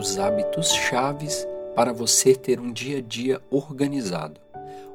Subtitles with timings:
[0.00, 4.40] os hábitos chaves para você ter um dia a dia organizado.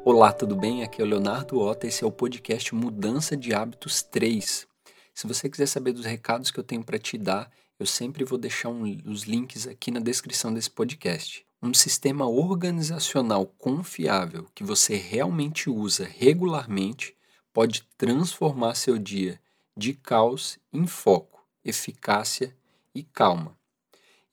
[0.03, 0.81] Olá, tudo bem?
[0.81, 4.65] Aqui é o Leonardo Ota, esse é o podcast Mudança de Hábitos 3.
[5.13, 8.39] Se você quiser saber dos recados que eu tenho para te dar, eu sempre vou
[8.39, 11.45] deixar um, os links aqui na descrição desse podcast.
[11.61, 17.15] Um sistema organizacional confiável que você realmente usa regularmente
[17.53, 19.39] pode transformar seu dia
[19.77, 22.57] de caos em foco, eficácia
[22.95, 23.55] e calma.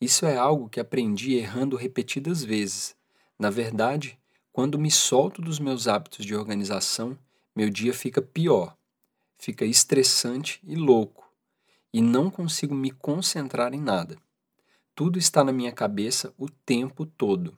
[0.02, 2.96] Isso é algo que aprendi errando repetidas vezes.
[3.38, 4.18] Na verdade,
[4.52, 7.16] quando me solto dos meus hábitos de organização,
[7.54, 8.76] meu dia fica pior,
[9.38, 11.32] fica estressante e louco,
[11.92, 14.18] e não consigo me concentrar em nada.
[14.92, 17.56] Tudo está na minha cabeça o tempo todo,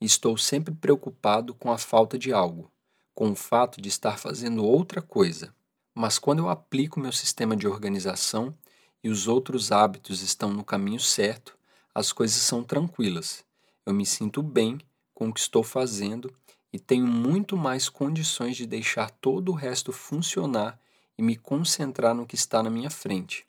[0.00, 2.72] e estou sempre preocupado com a falta de algo,
[3.14, 5.54] com o fato de estar fazendo outra coisa.
[5.94, 8.52] Mas quando eu aplico meu sistema de organização
[9.00, 11.56] e os outros hábitos estão no caminho certo,
[11.94, 13.44] as coisas são tranquilas.
[13.86, 14.80] Eu me sinto bem
[15.14, 16.34] com o que estou fazendo
[16.72, 20.80] e tenho muito mais condições de deixar todo o resto funcionar
[21.16, 23.46] e me concentrar no que está na minha frente,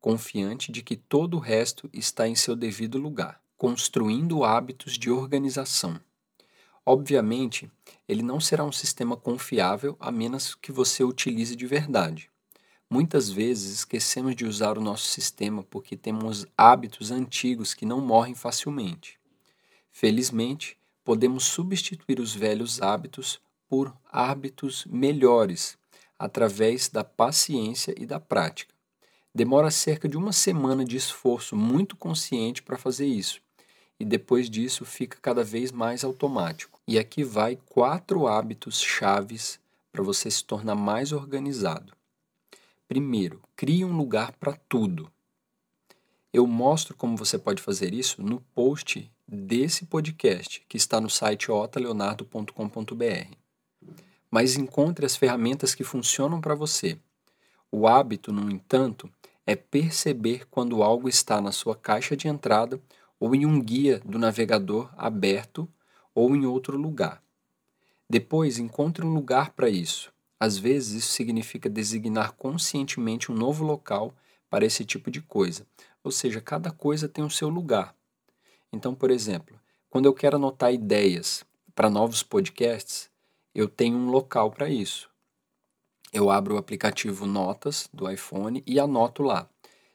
[0.00, 6.00] confiante de que todo o resto está em seu devido lugar, construindo hábitos de organização.
[6.84, 7.70] Obviamente,
[8.08, 12.30] ele não será um sistema confiável a menos que você o utilize de verdade.
[12.88, 18.34] Muitas vezes esquecemos de usar o nosso sistema porque temos hábitos antigos que não morrem
[18.34, 19.18] facilmente.
[19.90, 25.76] Felizmente, podemos substituir os velhos hábitos por hábitos melhores
[26.16, 28.72] através da paciência e da prática.
[29.34, 33.40] Demora cerca de uma semana de esforço muito consciente para fazer isso,
[33.98, 36.80] e depois disso fica cada vez mais automático.
[36.86, 39.58] E aqui vai quatro hábitos chaves
[39.90, 41.92] para você se tornar mais organizado.
[42.88, 45.10] Primeiro, crie um lugar para tudo.
[46.32, 51.50] Eu mostro como você pode fazer isso no post desse podcast, que está no site
[51.50, 53.36] otaleonardo.com.br.
[54.30, 56.96] Mas encontre as ferramentas que funcionam para você.
[57.72, 59.10] O hábito, no entanto,
[59.44, 62.80] é perceber quando algo está na sua caixa de entrada
[63.18, 65.68] ou em um guia do navegador aberto
[66.14, 67.20] ou em outro lugar.
[68.08, 70.12] Depois, encontre um lugar para isso.
[70.38, 74.14] Às vezes, isso significa designar conscientemente um novo local
[74.50, 75.66] para esse tipo de coisa,
[76.04, 77.94] ou seja, cada coisa tem o seu lugar.
[78.72, 79.58] Então, por exemplo,
[79.88, 81.44] quando eu quero anotar ideias
[81.74, 83.10] para novos podcasts,
[83.54, 85.08] eu tenho um local para isso.
[86.12, 89.48] Eu abro o aplicativo Notas do iPhone e anoto lá.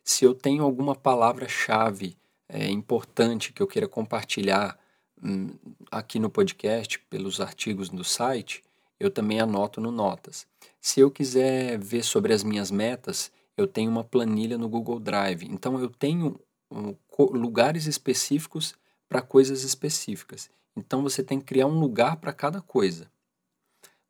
[0.03, 2.17] Se eu tenho alguma palavra-chave
[2.49, 4.77] é, importante que eu queira compartilhar
[5.23, 5.53] hum,
[5.89, 8.63] aqui no podcast, pelos artigos do site,
[9.01, 10.45] eu também anoto no Notas.
[10.79, 15.43] Se eu quiser ver sobre as minhas metas, eu tenho uma planilha no Google Drive.
[15.45, 16.39] Então eu tenho
[16.69, 18.75] um, lugares específicos
[19.09, 20.51] para coisas específicas.
[20.75, 23.11] Então você tem que criar um lugar para cada coisa.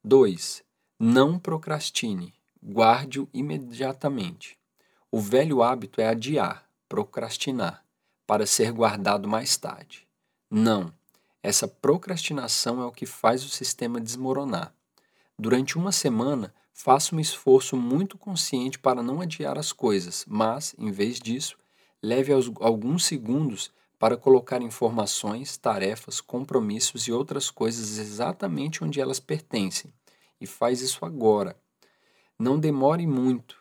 [0.03, 0.61] 2.
[0.99, 2.33] Não procrastine.
[2.61, 4.59] Guarde-o imediatamente.
[5.09, 7.83] O velho hábito é adiar, procrastinar,
[8.27, 10.05] para ser guardado mais tarde.
[10.49, 10.93] Não.
[11.41, 14.73] Essa procrastinação é o que faz o sistema desmoronar.
[15.41, 20.91] Durante uma semana, faça um esforço muito consciente para não adiar as coisas, mas, em
[20.91, 21.57] vez disso,
[21.99, 29.91] leve alguns segundos para colocar informações, tarefas, compromissos e outras coisas exatamente onde elas pertencem.
[30.39, 31.59] E faz isso agora.
[32.37, 33.57] Não demore muito,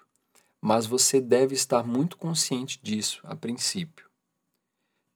[0.60, 4.06] mas você deve estar muito consciente disso a princípio.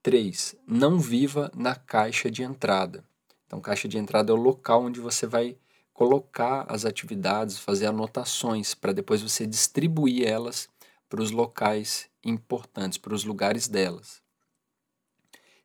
[0.01, 0.55] 3.
[0.65, 3.05] Não viva na caixa de entrada.
[3.45, 5.55] Então, caixa de entrada é o local onde você vai
[5.95, 10.67] colocar as atividades, fazer anotações para depois você distribuir elas
[11.07, 14.21] para os locais importantes, para os lugares delas.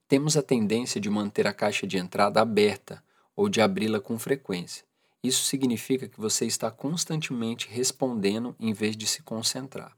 [0.06, 3.02] Temos a tendência de manter a caixa de entrada aberta
[3.34, 4.84] ou de abri-la com frequência.
[5.20, 9.96] Isso significa que você está constantemente respondendo em vez de se concentrar.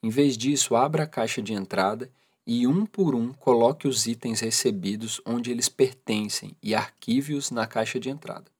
[0.00, 2.08] Em vez disso, abra a caixa de entrada
[2.46, 7.98] e um por um coloque os itens recebidos onde eles pertencem e arquive-os na caixa
[7.98, 8.56] de entrada.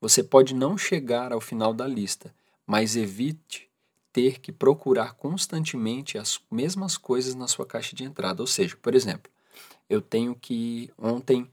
[0.00, 2.34] Você pode não chegar ao final da lista,
[2.66, 3.68] mas evite
[4.12, 8.42] ter que procurar constantemente as mesmas coisas na sua caixa de entrada.
[8.42, 9.30] Ou seja, por exemplo,
[9.88, 11.48] eu tenho que ontem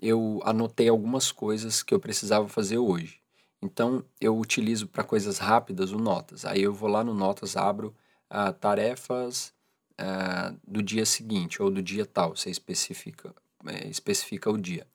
[0.00, 3.20] eu anotei algumas coisas que eu precisava fazer hoje.
[3.60, 6.44] Então eu utilizo para coisas rápidas o Notas.
[6.44, 7.94] Aí eu vou lá no Notas, abro
[8.30, 9.52] ah, tarefas
[9.96, 12.36] ah, do dia seguinte ou do dia tal.
[12.36, 13.34] Você especifica,
[13.66, 14.86] é, especifica o dia.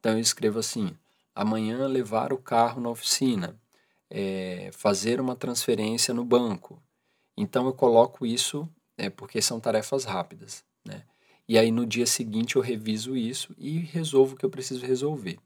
[0.00, 0.96] Então eu escrevo assim:
[1.38, 3.56] amanhã levar o carro na oficina,
[4.10, 6.82] é, fazer uma transferência no banco.
[7.36, 10.64] Então eu coloco isso é, porque são tarefas rápidas.
[10.84, 11.04] Né?
[11.48, 15.38] E aí no dia seguinte eu reviso isso e resolvo o que eu preciso resolver.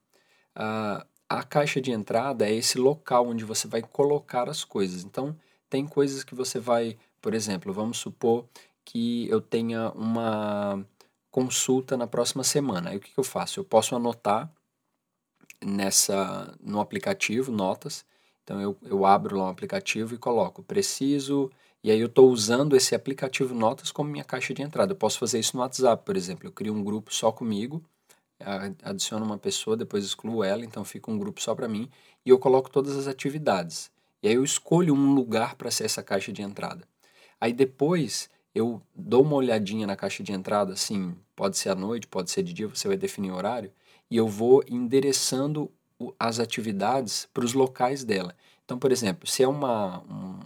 [0.55, 1.05] A,
[1.49, 5.05] caixa de entrada é esse local onde você vai colocar as coisas.
[5.05, 5.37] Então,
[5.69, 8.47] tem coisas que você vai, por exemplo, vamos supor
[8.85, 10.87] que eu tenha uma
[11.31, 12.91] consulta na próxima semana.
[12.91, 13.61] Aí o que, que eu faço?
[13.61, 14.50] Eu posso anotar
[15.64, 18.05] nessa no aplicativo notas.
[18.44, 21.50] Então eu, eu abro lá um aplicativo e coloco preciso
[21.85, 24.93] e aí eu estou usando esse aplicativo Notas como minha caixa de entrada.
[24.93, 26.47] Eu posso fazer isso no WhatsApp, por exemplo.
[26.47, 27.82] Eu crio um grupo só comigo,
[28.85, 31.91] adiciono uma pessoa, depois excluo ela, então fica um grupo só para mim
[32.25, 33.91] e eu coloco todas as atividades.
[34.23, 36.87] E aí eu escolho um lugar para ser essa caixa de entrada.
[37.41, 42.07] Aí depois eu dou uma olhadinha na caixa de entrada, assim, pode ser à noite,
[42.07, 43.73] pode ser de dia, você vai definir o horário,
[44.11, 45.71] e eu vou endereçando
[46.19, 48.35] as atividades para os locais dela.
[48.65, 50.03] Então, por exemplo, se é uma,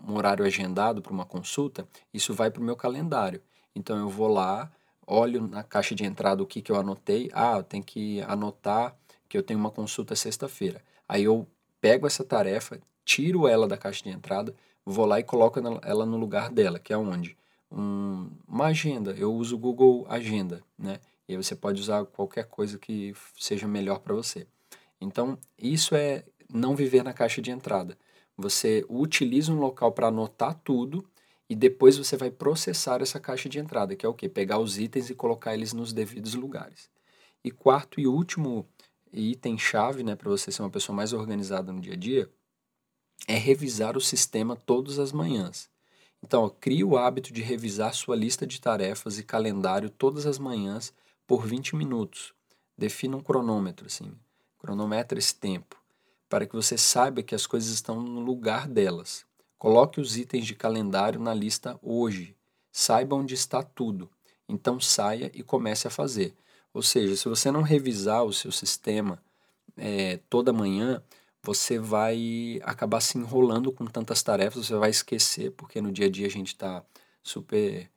[0.09, 3.41] um, horário agendado para uma consulta, isso vai para o meu calendário.
[3.75, 4.71] Então, eu vou lá,
[5.07, 7.31] olho na caixa de entrada o que, que eu anotei.
[7.33, 8.97] Ah, eu tenho que anotar
[9.29, 10.83] que eu tenho uma consulta sexta-feira.
[11.09, 11.47] Aí eu
[11.81, 14.55] pego essa tarefa, tiro ela da caixa de entrada,
[14.85, 17.37] vou lá e coloco ela no lugar dela, que é onde?
[17.71, 19.13] Um, uma agenda.
[19.13, 21.01] Eu uso o Google Agenda, né?
[21.29, 24.47] E aí você pode usar qualquer coisa que seja melhor para você.
[25.01, 27.99] Então, isso é não viver na caixa de entrada.
[28.37, 31.09] Você utiliza um local para anotar tudo
[31.49, 34.29] e depois você vai processar essa caixa de entrada, que é o que?
[34.29, 36.91] Pegar os itens e colocar eles nos devidos lugares.
[37.43, 38.69] E quarto e último
[39.13, 42.31] item-chave né, para você ser uma pessoa mais organizada no dia a dia
[43.27, 45.71] é revisar o sistema todas as manhãs.
[46.27, 50.93] Então, crie o hábito de revisar sua lista de tarefas e calendário todas as manhãs
[51.25, 52.35] por 20 minutos.
[52.77, 54.11] Defina um cronômetro, assim.
[54.59, 55.81] Cronometre esse tempo
[56.29, 59.25] para que você saiba que as coisas estão no lugar delas.
[59.57, 62.35] Coloque os itens de calendário na lista hoje.
[62.73, 64.11] Saiba onde está tudo.
[64.49, 66.35] Então saia e comece a fazer.
[66.75, 69.23] Ou seja, se você não revisar o seu sistema
[69.77, 71.01] é, toda manhã,
[71.47, 76.11] você vai acabar se enrolando com tantas tarefas, você vai esquecer, porque no dia a
[76.11, 76.83] dia a gente está
[77.23, 77.89] super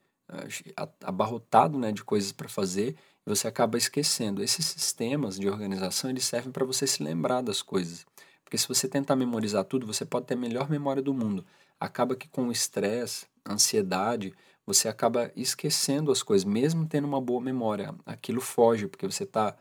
[1.01, 4.43] abarrotado né, de coisas para fazer e você acaba esquecendo.
[4.43, 8.05] Esses sistemas de organização eles servem para você se lembrar das coisas.
[8.43, 11.43] Porque se você tentar memorizar tudo, você pode ter a melhor memória do mundo.
[11.79, 14.31] Acaba que com o estresse, ansiedade,
[14.63, 17.95] você acaba esquecendo as coisas, mesmo tendo uma boa memória.
[18.05, 19.55] Aquilo foge, porque você está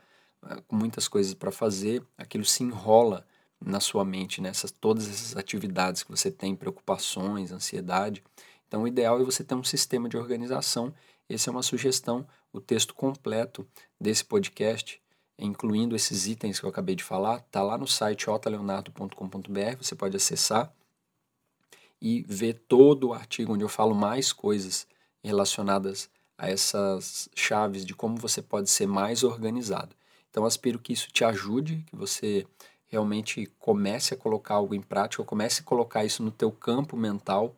[0.47, 3.25] eh, com muitas coisas para fazer, aquilo se enrola
[3.59, 4.77] na sua mente, nessas né?
[4.79, 8.23] todas essas atividades que você tem, preocupações, ansiedade.
[8.67, 10.93] Então, o ideal é você ter um sistema de organização.
[11.27, 12.25] Essa é uma sugestão.
[12.53, 13.67] O texto completo
[13.99, 15.01] desse podcast
[15.39, 20.15] incluindo esses itens que eu acabei de falar, está lá no site otaleonardo.com.br, você pode
[20.17, 20.73] acessar
[22.01, 24.87] e ver todo o artigo onde eu falo mais coisas
[25.23, 29.95] relacionadas a essas chaves de como você pode ser mais organizado.
[30.29, 32.45] Então, aspiro que isso te ajude, que você
[32.89, 37.55] realmente comece a colocar algo em prática, comece a colocar isso no teu campo mental,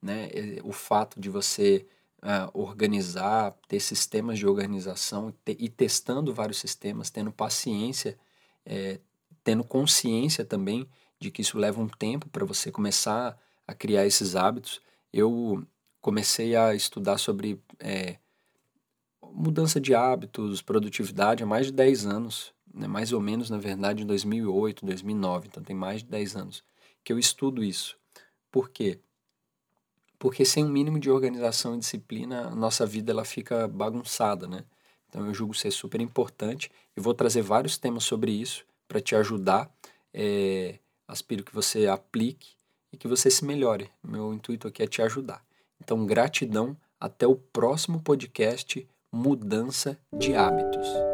[0.00, 0.28] né?
[0.64, 1.84] O fato de você
[2.22, 8.16] uh, organizar, ter sistemas de organização te, e testando vários sistemas, tendo paciência,
[8.64, 9.00] é,
[9.42, 14.36] tendo consciência também de que isso leva um tempo para você começar a criar esses
[14.36, 14.80] hábitos.
[15.12, 15.66] Eu
[16.00, 18.16] comecei a estudar sobre é,
[19.38, 22.86] mudança de hábitos, produtividade há mais de 10 anos, né?
[22.86, 26.64] mais ou menos, na verdade, em 2008, 2009, então tem mais de 10 anos
[27.04, 27.96] que eu estudo isso.
[28.50, 28.98] Por quê?
[30.18, 34.64] porque sem um mínimo de organização e disciplina, a nossa vida ela fica bagunçada, né?
[35.08, 39.14] Então eu julgo ser super importante e vou trazer vários temas sobre isso para te
[39.14, 39.70] ajudar.
[40.12, 42.50] É, aspiro que você aplique
[42.92, 43.90] e que você se melhore.
[44.02, 45.42] Meu intuito aqui é te ajudar.
[45.80, 46.76] Então, gratidão.
[47.00, 48.86] Até o próximo podcast
[49.18, 51.07] Mudança de Hábitos.